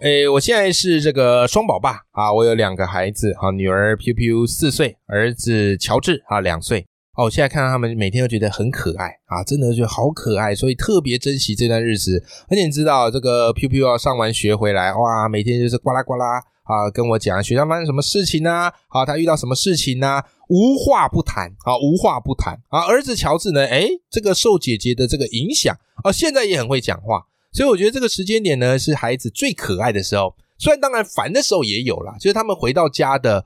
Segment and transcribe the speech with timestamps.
[0.00, 6.86] 诶，我现在是这个双宝爸啊，我有两个孩子啊，女儿 Piu Piu 四岁，儿子乔治啊两岁。
[7.16, 12.22] 哦，我现在看到他们每天都觉得很可爱啊，真的觉得好可爱，所以特别珍惜这段日子。
[12.50, 18.70] 而且你知道，这个 Piu Piu 要上完学回来，哇，每天就是呱啦呱啦啊，跟我讲学校发生什么事情呢？
[18.88, 20.20] 啊，他遇到什么事情呢？
[20.48, 22.84] 无话不谈啊，无话不谈啊。
[22.86, 27.24] 儿子乔治呢，诶，这个受姐姐的这个影响啊，现在也很会讲话。
[27.54, 30.34] 所以我觉得这个时间点呢，是孩子最可爱的时候。
[30.58, 33.44] 虽然当然烦的时候也有啦，就是他们回到家的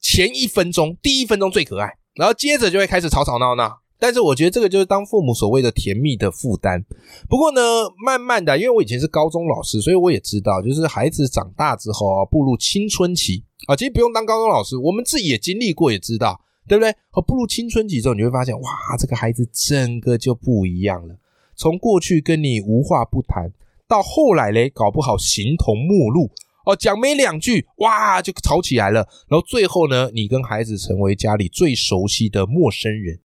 [0.00, 3.80] 前一分钟，第一分钟最可爱，然后接着就会开始吵吵闹闹。
[3.98, 6.84] 但是我觉得这个就是当父母所谓的甜蜜的负担。
[7.28, 7.60] 不过呢，
[8.04, 16.94] 慢慢的，因为我以前是高中老师，所以我也知道，就是孩子长大之后啊，步入青春期啊，其实不用当高中老师，我们自己也经历过，也知道，对不对？
[17.10, 21.16] 和步入青春期之后，你会发现，哇，这个孩子整个就不一样了。
[21.56, 23.52] 从过去跟你无话不谈，
[23.88, 26.30] 到后来嘞，搞不好形同陌路
[26.66, 29.08] 哦，讲没两句，哇，就吵起来了。
[29.28, 33.20] 然后最后呢，你跟孩子成为家里最熟悉的陌生人，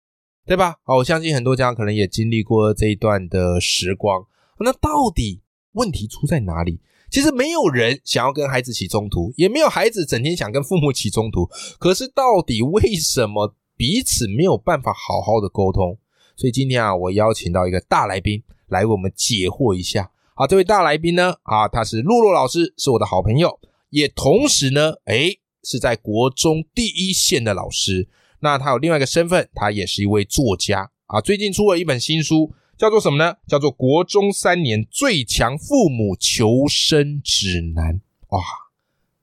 [0.46, 0.76] 对吧？
[0.84, 4.26] 好，我相信很多家长可能也经历过这一段的时光。
[4.60, 5.42] 那到底
[5.74, 6.80] 问题出在哪里？
[7.10, 11.50] 其实没有人想要跟孩子起冲突，也没有孩子整天想跟父母起冲突。
[11.80, 15.98] 可是到底为什么彼此没有办法好好的沟通？
[16.42, 20.10] 所以今天啊，我邀请到一个大来宾来为我们解惑一下。
[20.34, 23.60] 好，这位大来宾呢，啊，他是洛洛老师，是我的好朋友，
[23.92, 28.10] 也同时呢，诶，是在国中第一线的老师。
[28.40, 31.22] 那他有另外一个身份，他也是一位作家啊。
[31.22, 33.36] 最近出了一本新书，叫做什么呢？
[33.48, 37.94] 叫做《国中三年最强父母求生指南》。
[38.30, 38.42] 哇，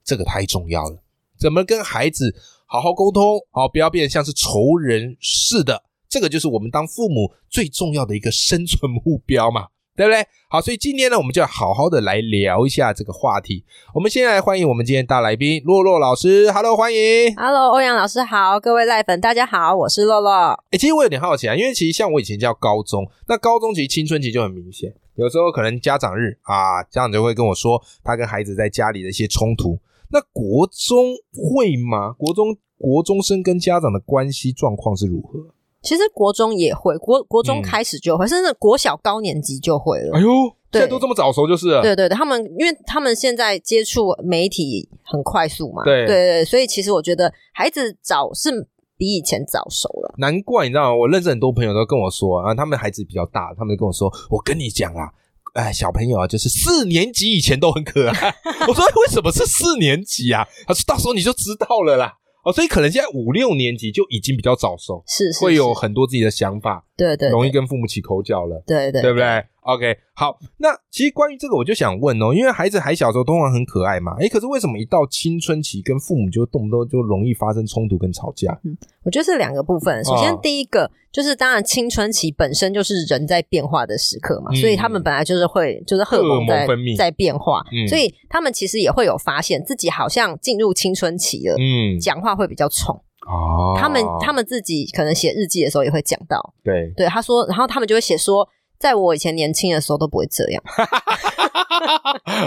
[0.05, 1.03] 这个太重要了！
[1.37, 2.37] 怎么跟孩子
[2.67, 3.41] 好好沟通？
[3.51, 5.83] 好，不要变得像是仇人似的。
[6.09, 10.27] 这个就是我们当父母最重要的一个生存目标嘛， 对不对？
[10.49, 13.65] 好，所以今天呢，我们就要好好的来聊一下这个话题。
[13.95, 20.33] 我们先来欢迎我们今天大来宾洛洛老师，Hello，欢迎，Hello，欧阳老师好，各位赖粉大家好，我是洛洛。
[20.71, 29.79] 哎，其实我有点好奇啊，因为其实像我以前叫高中，那高中其实青春期就很明显，有时候可能家长日啊，家长就会跟我说他跟孩子在家里的一些冲突。
[30.11, 32.13] 那国中会吗？
[32.13, 35.39] 国中国中生跟家长的关系状况是如何？
[35.81, 40.17] 其实国中也会，国国中开始就会，甚至国小高年级就会了。
[40.17, 40.29] 哎呦，
[40.73, 41.81] 现在都这么早熟，就是。
[41.81, 50.15] 对对对，他们因为他们现在接触媒体很快速嘛，对对对，所以其实我觉得孩子早是比以前早熟了。
[50.19, 50.97] 难怪你知道吗？
[50.97, 55.09] 我认识很多朋友都跟我说啊，他们孩子比较大，他们就跟我说：“我跟你讲啊，
[55.55, 58.35] 哎，小朋友啊，就是四年级以前都很可爱。
[58.67, 78.59] ”我说：“为什么是四年级啊？”他说：“到时候你就知道了啦。”哦，所以可能现在五六年级就已经比较早熟，是会有很多自己的想法，对对，容易跟父母起口角了，对对，对不对？OK，好，那其实关于这个，我就想问哦，因为孩子还小时候通常很可爱嘛，诶，可是为什么一到青春期跟父母就动不动就容易发生冲突跟吵架？
[78.65, 78.75] 嗯，
[79.05, 80.03] 我觉得是两个部分。
[80.03, 92.99] 首先第一个就是当然青春期本身就是人在变化的时刻嘛，所以他们本来就是会就是荷尔蒙在在变化，所以他们其实也会有发现自己好像进入青春期了，嗯，讲话会比较冲。
[93.29, 100.63] 哦，他们他们自己可能写日记的时候也会讲到，对对，他说，然后他们就会写说，在我以前年轻的时候都不会这样。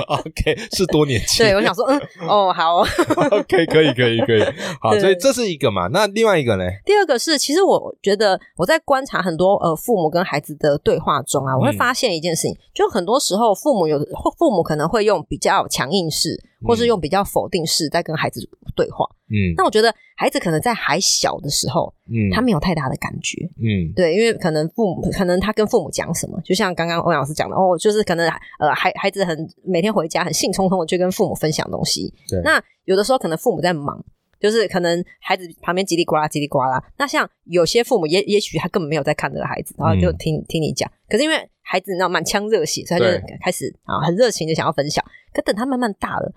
[0.08, 1.46] OK，是多年轻。
[1.46, 2.78] 对我想说，嗯，哦，好，
[3.31, 4.44] OK，可以，可以，可以，
[4.81, 5.88] 好，所以这是一个嘛？
[5.88, 6.64] 那另外一个呢？
[6.86, 14.00] 第二个是，其实我觉得我在观察很多呃父母跟孩子的对话中啊，我会发现一件事情，就很多时候父母有
[14.38, 16.44] 父母可能会用比较强硬式。
[16.63, 19.21] 或是用比较否定式在跟孩子对话，嗯，
[19.56, 28.28] 那我觉得孩子可能在还小的时候，嗯，他没有太大的感觉，嗯，对，因为可能父母可能他跟父母讲什么，就像刚刚欧阳老师讲的，哦，就是可能
[28.60, 34.04] 呃孩孩子很每天回家很兴冲冲的去跟父母分享东西，对，那有的时候可能父母在忙，
[34.39, 46.33] 就是可能孩子旁边叽里呱啦叽里呱啦，那像有些父母也也许他根本没有在看这个孩子，然后就听听你讲，可是因为孩子你知道满腔热血，所以他就开始啊很热情的想要分享，可等他慢慢大了。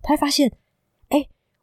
[0.00, 0.52] 他会发现，哎，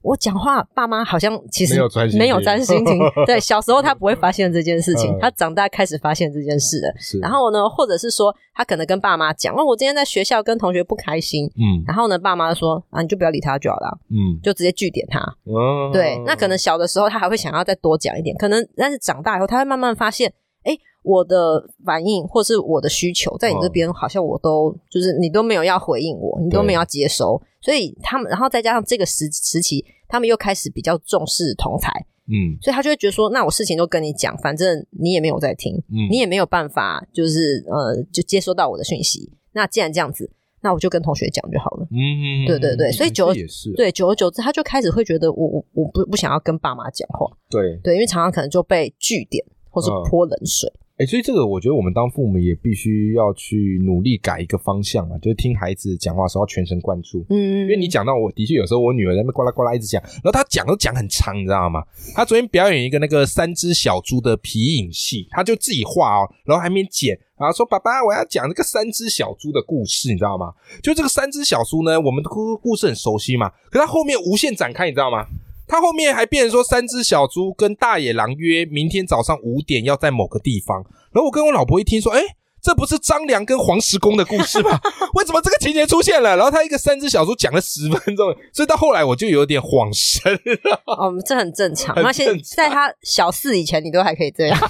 [0.06, 3.00] 我讲话，爸妈好像其实没有专心没有听专心听。
[3.26, 6.94] 对，小时候他不会发现这件事情嗯，他长大开始发现这件事了。
[7.20, 11.82] 然后呢，或者是说，他可能跟爸妈讲，哦，我今天在学校跟同学不开心，嗯。
[11.88, 15.20] 然后呢，爸妈说啊，你就不要理他就好了，嗯，就直接据点他。
[15.46, 15.90] 哦。
[15.92, 20.32] 对，那可能小的时候他还会想要再多讲一点，可能但是长大以后他会慢慢发现，
[20.64, 31.90] 哎，我的反应或是我的需求在你这边好像我都就是你都没有要回应我，你都没有要接收，所以他们然后再加上这个时时期，他们又开始比较重视同才，
[32.28, 40.32] 嗯所以他就会觉得说，那我事情都跟你讲，反正你也没有在听，嗯你也没有办法就是呃就接收到我的讯息，那既然这样子，
[40.62, 41.88] 那我就跟同学讲就好了。
[41.92, 50.72] 嗯，对对对所以久这也是对，久而久之，他就开始会觉得我我我不不想要跟爸妈讲话，对，对，因为常常可能就被据点或是嗯泼冷水。
[50.98, 57.26] 哎，所以这个我觉得我们当父母也必须要去努力改一个方向啊，就是听孩子讲话的时候要全神贯注。
[57.30, 61.84] 嗯，因为你讲到我的确有时候我女儿在那呱啦呱啦一直讲，然后她讲都讲很长，你知道吗？
[62.16, 70.54] 她昨天表演一个那个三只小猪的皮影戏，她就自己画哦，然后还没剪，然后说爸爸我要讲这个三只小猪的故事，你知道吗？
[70.82, 75.26] 就这个三只小猪呢，我们的故故事很熟悉嘛，可它后面无限展开，你知道吗？
[75.68, 82.22] 它后面还变成说三只小猪跟大野狼约明天早上五点要在某个地方，然后我跟我老婆一听说，哎。
[82.66, 84.72] 这不是张良跟黄石公的故事吗？
[85.14, 86.36] 为什么这个情节出现了？
[86.36, 90.82] 然后他一个三只小猪讲了十分钟，所以到后来我就有点恍神了。
[90.88, 91.96] 哦，这很正常。
[91.96, 94.60] 很而且在他小四以前，你都还可以这样。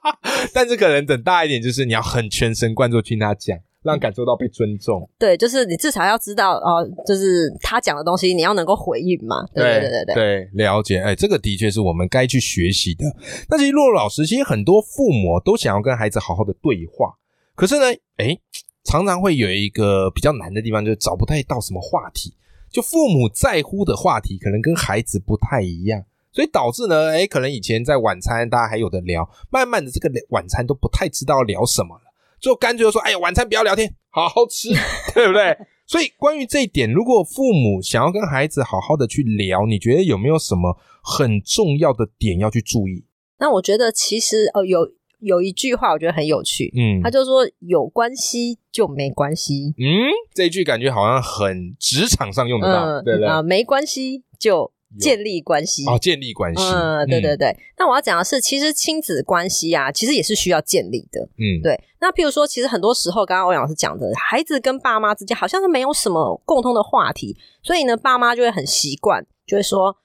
[0.52, 5.08] 但是可能等大一点，就是你要很全神贯注听他讲，让感受到被尊重。
[5.18, 9.46] 对，就是你至少要知道哦，就是他讲的东西，你要能够回应嘛。
[9.54, 10.98] 对对对对了解。
[10.98, 13.04] 哎，这个的确是我们该去学习的。
[13.48, 17.14] 那其实洛洛老师，其实很多父母都想要跟孩子好好的对话，
[17.54, 17.86] 可是呢，
[18.16, 18.36] 哎，
[18.84, 22.34] 常常会有一个比较难的地方，就是找不太到什么话题。
[22.70, 26.02] 就父母在乎的话题，可能跟孩子不太一样。
[26.32, 32.05] 所以导致呢，哎，可能以前在晚餐大家还有的聊，慢慢的这个晚餐都不太知道聊什么了，
[32.46, 34.68] 就干脆就说，哎呀，晚餐不要聊天，好好吃，
[35.14, 35.56] 对不对？
[35.86, 43.04] 所以关于这一点，如果父母想要跟孩子好好的去聊，你觉得有没有什么很重要的点要去注意？
[43.38, 44.88] 那我觉得其实呃有
[45.20, 53.28] 有一句话我觉得很有趣，嗯他就说有关系就没关系，嗯，这一句感觉好像很职场上用得到，嗯对不对？
[53.28, 55.84] 啊、没关系就建立关系。
[55.86, 57.56] 哦，建立关系，嗯，对对对。
[57.78, 61.20] 那我要讲的是，其实亲子关系啊，其实也是需要建立的。
[61.38, 69.96] 嗯，对，那譬如说，其实很多时候，刚刚欧阳老师讲的，孩子跟爸妈之间好像是没有什么共通的话题，所以呢，爸妈就会很习惯，就会说：“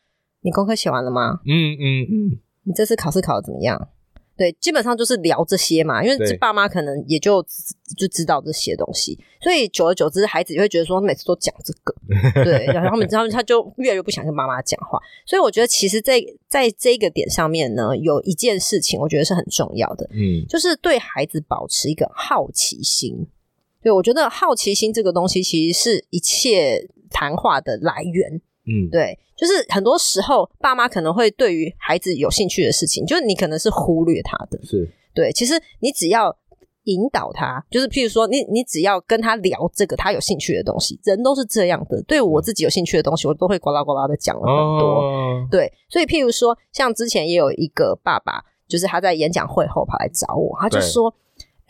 [0.41, 1.39] 你功课写完了吗？
[1.45, 3.89] 嗯嗯嗯，你这次考试考的怎么样？”
[4.41, 7.45] 对，基本上就是聊这些嘛，因为对这爸妈可能也就
[7.95, 11.93] 就知道这些东西，所以久而久之，孩子就会觉得说每次都讲这个，
[12.43, 14.97] 对，然后他们他们他就越来越不想跟妈妈讲话。
[15.27, 23.27] 所以我觉得，其实在在这个点上面呢，有一件事情我觉得是很重要的，嗯就是对孩子保持一个好奇心。
[23.83, 28.41] 对我觉得好奇心这个东西，其实是一切谈话的来源。
[28.71, 34.59] 嗯，对，就是很多时候爸妈可能会对于孩子有兴趣的事情，就是你可能是忽略他的。
[34.63, 36.35] 是，对，其实你只要
[36.85, 42.01] 引导他，就是譬如说你你只要跟他聊这个他有兴趣的东西，人都是这样的。
[42.03, 44.87] 对我自己有兴趣的东西，我都会呱啦呱啦的讲了很多。
[44.87, 51.13] 哦，对，所以譬如说，像之前也有一个爸爸，就是他在演讲会后跑来找我，他就对说：“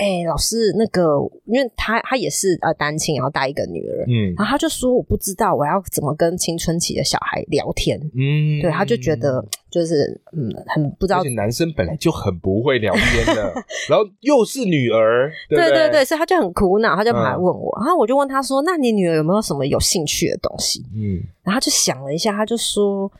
[0.01, 7.99] 哎、老师，那个，因为他他也是呃单亲，然后带一个女儿，嗯然后他就说我不知道我要怎么跟青春期的小孩聊天。
[8.15, 13.53] 嗯，对，他就觉得就是嗯，很不知道而且男生本来就很不会聊天的，
[13.87, 23.11] 然后又是女儿，对不对对对，所以他就很苦恼，他就跑来嗯问我，然后我就问他说：“那你女儿有没有什么有兴趣的东西嗯？”然后他就想了一下，他就说：“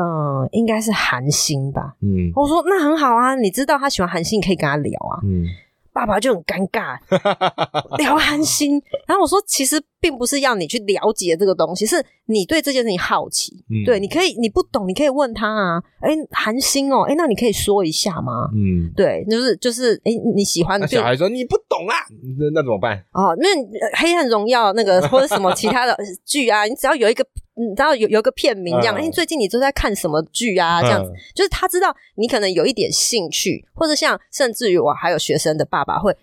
[0.00, 5.20] 嗯，应该是韩星吧。”嗯我说：“那很好啊，你知道他喜欢韩星，你可以跟他聊啊。
[5.24, 5.44] 嗯，”
[5.92, 6.96] 爸爸就很尴尬，
[7.98, 8.80] 聊韩星。
[9.06, 13.52] 然后我说：“其实并不是要你去了解这个东西，是你对这件事情好奇。
[13.70, 15.82] 嗯对，你可以你不懂，你可以问他啊。
[16.00, 18.48] 哎，韩星哦，哎，那你可以说一下吗？
[18.54, 21.94] 嗯，对，就是就是，哎，你喜欢就那小孩说你不懂啊，
[22.38, 22.96] 那那怎么办？
[23.12, 28.98] 哦，那呃黑暗荣耀那个或者什么其他的 剧啊，你只要有一个，你知道有有一个片名这样，嗯。
[28.98, 30.80] 哎、最近你都在看什么剧啊？
[30.82, 36.16] 这样子，嗯就是他知道你可能有一点兴趣，或者像甚至于我还有学生的爸爸会。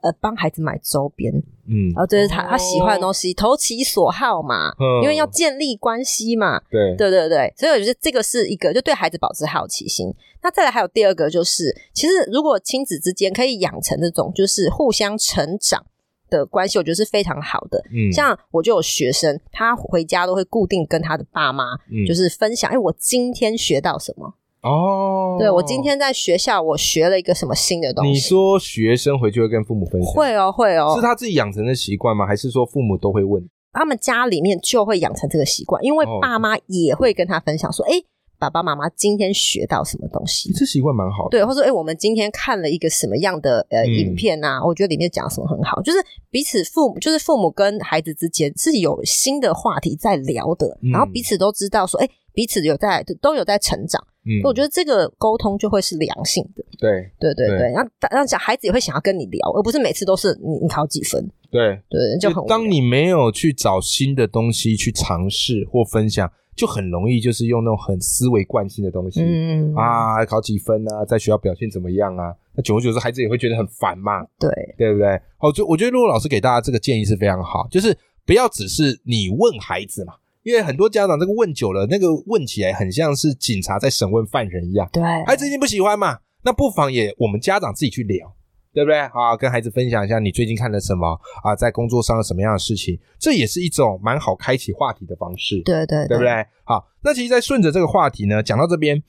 [0.00, 1.34] 呃，帮孩子买周边，
[1.66, 1.90] 嗯。
[1.92, 5.02] 然后这是他、他喜欢的东西，投其所好嘛，嗯。
[5.02, 6.94] 因为要建立关系嘛，对。
[6.94, 10.14] 对对对，所以我觉得这个是一个就对孩子保持好奇心。
[10.40, 15.84] 那再来还有第二个就是，其实如果亲子之间可以养成这种就是互相成长
[16.28, 17.82] 的关系，我觉得是非常好的。
[17.92, 24.34] 嗯，像我就有学生，他回家都会固定跟他的爸妈，嗯就是分享，哎，我今天学到什么？
[24.62, 28.10] 哦，对我今天在学校我学了一个什么新的东西？
[28.10, 32.26] 你说学生回去会跟父母分享，会哦，会哦，是他自己养成的习惯吗？
[32.26, 33.48] 还是说父母都会问？
[33.72, 37.92] 他们家里面就会养成这个习惯，因为哦爸妈也会跟他分享说，哎、
[38.38, 40.52] 爸爸妈妈今天学到什么东西？
[40.52, 41.30] 这习惯蛮好的。
[41.30, 43.94] 对，或者哎、诶我们今天看了一个什么样的呃、嗯。
[43.94, 44.64] 影片啊？
[44.64, 45.98] 我觉得里面讲什么很好，就是
[46.30, 50.90] 彼此父母，就是父母跟孩子之间是有新的话题在聊的，嗯。
[50.90, 54.02] 然后彼此都知道说，哎、彼此有在都有在成长。
[54.24, 57.10] 嗯，我觉得这个沟通就会是良性的，对。
[57.18, 57.58] 对对对。
[57.58, 69.22] 对，让让小孩子也会想要跟你聊，而不是每次都是你你考几分，对，对，就很当你没有去找新的东西去尝试或分享，就很容易就是用那种很思维惯性的东西。
[69.22, 72.34] 嗯啊，考几分啊，在学校表现怎么样啊？
[72.54, 75.08] 那久而久之，孩子也会觉得很烦嘛，对对不对？
[75.38, 77.96] 哦，就我觉得陆老师给大家这个建议是非常好，就是
[78.26, 84.88] 不要只是你问孩子嘛，因为很多家长这个问久了，那个问起来很像是警察在审问犯人一样。
[84.92, 88.34] 对，孩子一定不喜欢嘛，那不妨也我们家长自己去聊，
[88.72, 88.98] 对不对？
[88.98, 95.60] 啊，跟孩子分享一下你最近看了什么啊，在工作上有什么样的事情，这也是一种蛮好开启话题的方式。
[95.64, 96.30] 对对对不对？
[96.64, 99.02] 好，那其实，在顺着这个话题呢，讲到这边，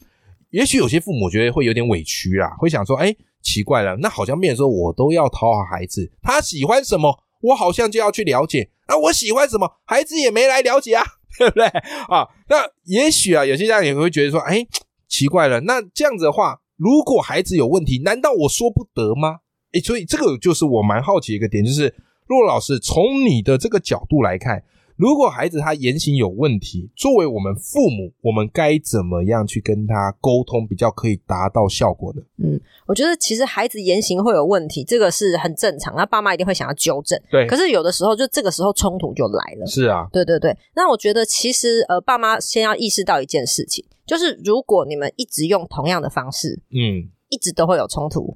[0.52, 11.04] 也许有些父母觉得会有点委屈啦，会想说，哎，奇怪了，那好像变成说我都要讨好孩子，他喜欢什么，我好像就要去了解，啊，我喜欢什么，孩子也没来了解啊，
[11.38, 11.66] 对不对？
[11.68, 14.66] 啊，那也许啊，有些家长也会觉得说，哎，
[15.08, 19.40] 奇怪了，那这样子的话，如果孩子有问题，难道我说不得吗？
[19.74, 21.94] 哎，所以这个就是我蛮好奇的一个点，就是
[22.28, 24.64] 骆老师从你的这个角度来看，
[24.96, 32.22] 如果孩子他言行有问题，作为我们父母，我们该怎么样去跟他沟通，比较可以达到效果呢？
[32.38, 37.20] 嗯我觉得其实孩子言行会有问题，这个是很正常，那爸妈一定会想要纠正。
[37.30, 39.66] 对可是有的时候就这个时候冲突就来了。
[39.68, 48.36] 是啊，对对对，那我觉得其实呃，爸妈先要意识到一件事情，就是如果你们一直用同样的方式，嗯一直都会有冲突，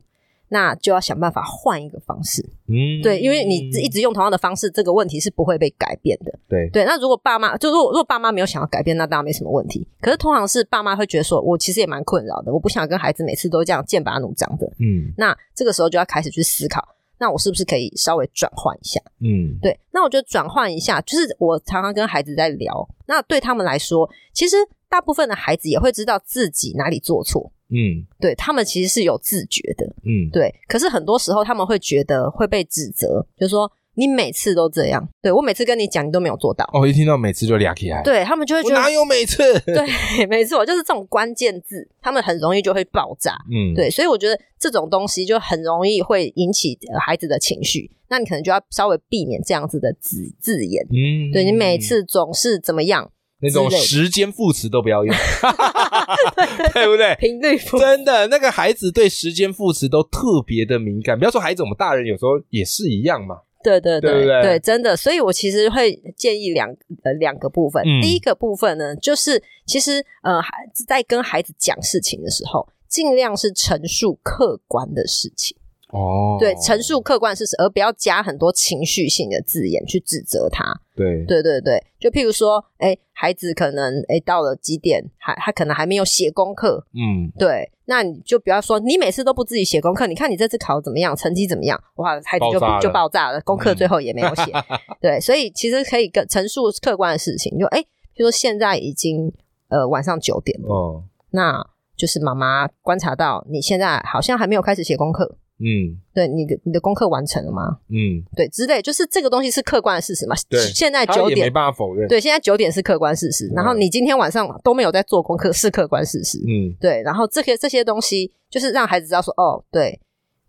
[0.49, 2.43] 那就要想办法换一个方式。
[2.67, 6.31] 嗯，对，因为你一直用同样的方式，这个问题是不会被改变的。
[6.47, 9.87] 对对，那如果爸妈就如果如果爸妈没有想要改变，那当然没什么问题。
[9.99, 14.65] 可是通常是爸妈会觉得说，我其实也蛮困扰的，我不想跟孩子每次都这样剑拔弩张的。
[14.79, 19.01] 嗯那这个时候就要开始去思考，那我是不是可以稍微转换一下？
[19.21, 24.57] 嗯对，那我觉得转换一下，就是我常常跟孩子在聊，那对他们来说，其实
[24.87, 30.53] 大部分的孩子也会知道自己哪里做错，嗯对他们其实是有自觉的，嗯，对。
[30.67, 39.59] 可是很多时候他们会觉得会被指责，就是说你每次都这样，对我每次跟你讲，你都没有做到，哦，一听到每次就俩起来，对他们就会觉得哪有每次？
[39.65, 39.85] 对，
[40.27, 43.33] 没错，就是这种关键字，他们很容易就会爆炸。
[43.51, 50.83] 嗯，对，所以我觉得这种东西就很容易会引起呃孩子的情绪，那你可能就要稍微避免这样子的字字眼。
[50.89, 53.11] 嗯，对你每次总是怎么样，
[53.43, 55.13] 那种时间副词都不要用，
[56.73, 57.15] 对不对？
[57.19, 61.19] 频率不真的，那个孩子对时间副词都特别的敏感。
[61.19, 63.37] 不要说孩子，我们大人有时候也是一样嘛。
[63.63, 66.67] 对对对对对真的，所以我其实会建议两
[67.03, 67.81] 呃两个部分。
[67.85, 70.49] 嗯第一个部分呢，就是其实呃孩
[70.85, 75.55] 在跟孩子讲事情的时候，尽量是陈述客观的事情，
[75.93, 80.65] 哦，对，陈述客观事实，而不要加很多情绪性的字眼去指责他。
[80.95, 91.79] 对对对对，就譬如说，哎，孩子可能哎到了几点，还他可能还没有写功课，嗯对，那你就不要说你每次都不自己写功课，你看你这次考得怎么样，成绩怎么样？
[91.95, 94.51] 哇，孩子就爆炸了就爆炸了，功课最后也没有写。
[94.99, 99.31] 对，所以其实可以跟陈述客观的事情，就哎，譬如说现在已经
[99.69, 107.77] 呃晚上九点了，哦那就是妈妈观察到你现在好像还没有开始写功课，嗯对，你的你的功课完成了吗？
[107.89, 110.35] 嗯，对，之类，就是这个东西是客观的事实嘛。
[110.49, 112.07] 对现在九点没办法否认。
[112.07, 116.39] 对，现在九点是客观事实，然后嗯你今天晚上都没有在做功课，是客观事实。
[116.39, 119.99] 嗯对，然后这些这些东西，就是让孩子知道说，哦，对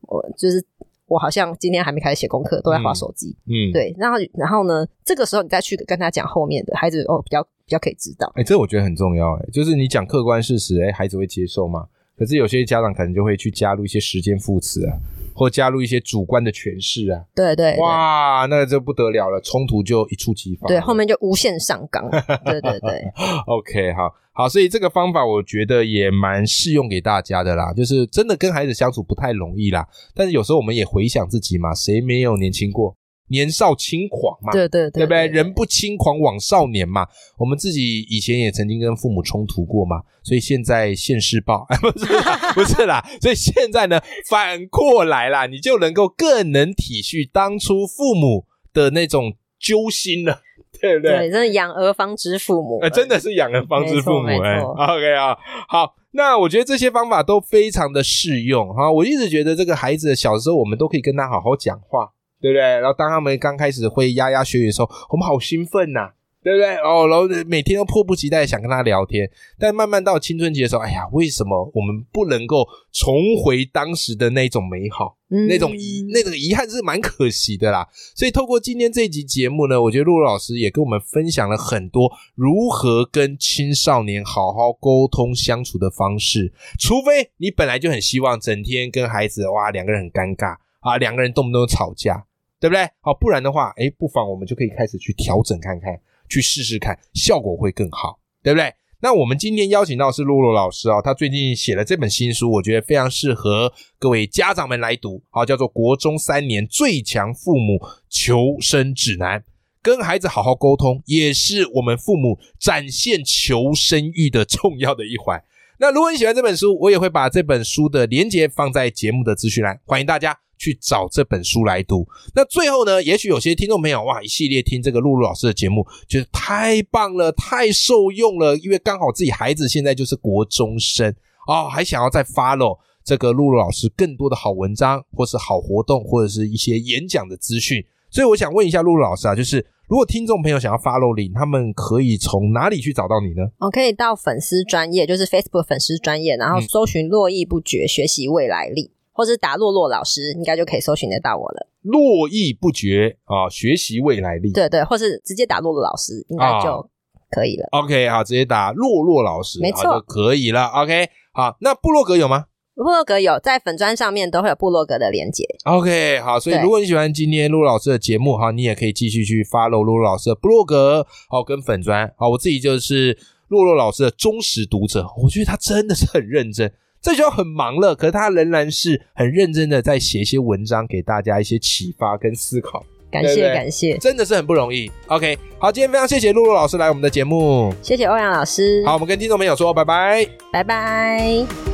[0.02, 0.64] 我就是
[1.06, 3.36] 我好像今天还没开始写功课，都在划手机。
[3.46, 3.72] 嗯，。
[3.72, 8.32] 对，然后然后呢，这个时候你再去跟他讲后面的，孩子哦比较比较可以知道。
[8.34, 9.34] 哎，这我觉得很重要。
[9.36, 11.86] 哎，就是你讲客观事实，哎，孩子会接受吗？
[12.16, 14.92] 可是有些家长可能就会去加入一些时间副词啊，
[15.34, 17.24] 或加入一些主观的诠释啊。
[17.34, 20.68] 对对对哇，那就不得了了，冲突就一触即发。
[20.68, 22.08] 对，后面就无限上纲。
[22.44, 23.04] 对对对，
[23.46, 27.72] OK，好好，所以这个方法我觉得也蛮适用给大家的啦。
[27.72, 32.96] 就是真的跟孩子相处不太容易啦，但是有时候我们也回想自己嘛，谁没有年轻过？
[33.28, 35.26] 年少轻狂嘛，对对对对不对？
[35.26, 37.06] 人不轻狂枉少年嘛。
[37.38, 43.04] 我们自己以前也曾经跟父母冲突过嘛，所以现在现世报， 不是啦， 不是啦。
[43.20, 50.40] 所以现在呢，反过来啦，你就能够更能体恤当初父母的那种揪心了。
[50.80, 51.16] 对不对？
[51.16, 54.58] 对，真的养儿方知父母，呃，真的是养儿方知父母哎。
[54.60, 55.34] OK 啊，
[55.68, 58.90] 好，那我觉得这些方法都非常的适用哈。
[58.90, 62.10] 我一直觉得这个孩子小时候，我们都可以跟他好好讲话，
[62.44, 62.60] 对不对？
[62.60, 66.10] 然后当他们刚开始会牙牙学语的时候，我们好兴奋呐、
[66.42, 66.76] 对不对？
[66.76, 75.16] 哦，然后每天都迫不及待地想跟他聊天，但慢慢到青春期的时候，哎呀，为什么我们不能够重回当时的那种美好？
[75.30, 77.88] 嗯那种遗那种遗憾是蛮可惜的啦。
[78.14, 86.52] 所以透过今天这一集节目呢，我觉得露露老师也跟我们分享了很多如何跟青少年好好沟通相处的方式。
[86.78, 92.26] 除非你本来就很希望整天跟孩子哇两个人很尴尬啊，两个人动不动吵架，
[92.64, 92.88] 对不对？
[93.02, 98.72] 好，不然的话，诶，不妨我们就可以开始去调整看看，去试试看，效果会更好，对不对？
[99.02, 107.78] 那我们今天邀请到是露露老师啊、他最近写了这本新书，我觉得非常适合各位家长们来读，好，叫做《国中三年最强父母
[108.08, 109.40] 求生指南》。
[109.82, 115.44] 跟孩子好好沟通，也是我们父母展现求生欲的重要的一环。
[115.84, 122.08] 那如果你喜欢这本书，我也会把这本书的连接放在节目的资讯栏，欢迎大家去找这本书来读。
[122.34, 131.14] 那最后呢，也许有些听众朋友哇，一系列听这个露露老师的节目，觉得太棒了，太受用了，因为刚好自己孩子现在就是国中生
[131.46, 137.84] 哦，还想要再 follow 这个露露老师更多的好文章，或是好活动，或者是一些演讲的资讯。
[138.14, 143.42] 所以我想问一下露露老师啊，就是如果听众朋友想要 follow 你，他们可以从哪里去找到你呢？
[143.58, 151.68] 我可以到粉丝专业，就是 Facebook 粉丝专业，然后嗯搜寻“络绎不绝学习未来力”，或者打“洛洛老师”，应该就可以搜寻得到我了。
[151.82, 154.52] 络绎不绝啊，学习未来力。
[154.52, 156.88] 对对，或是直接打“洛洛老师”，应该就
[157.32, 157.66] 可以了。
[157.72, 160.66] OK，好，直接打洛洛老师，没错就可以了。
[160.66, 162.44] OK，好，那布洛格有吗
[162.76, 165.44] 部落格有在粉砖上面都会有部落格的连接。
[165.64, 173.16] ？OK，好，所以如果你喜欢今天露露老师的节目哈，你也可以继续去 follow 露露老师的部落格，好跟粉砖，好，我自己就是
[173.48, 176.72] 露露老师的忠实读者，我觉得他真的是很认真。
[177.00, 184.90] 这就很忙了，可是他仍然是很认真的在写一些文章，给大家一些启发跟思考，感谢感谢，真的是很不容易。
[185.08, 190.26] OK，好，今天非常谢谢露露老师来我们的节目，谢谢欧阳老师，好，我们跟听众朋友说拜拜。
[190.50, 191.73] 拜拜。